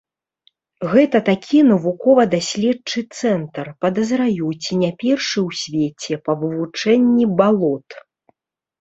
Гэта 0.93 1.17
такі 1.27 1.59
навукова-даследчы 1.71 2.99
цэнтр, 3.19 3.65
падазраю, 3.85 4.47
ці 4.61 4.71
не 4.83 4.91
першы 5.07 5.39
ў 5.47 5.63
свеце, 5.63 6.13
па 6.27 6.31
вывучэнні 6.45 7.25
балот. 7.41 7.87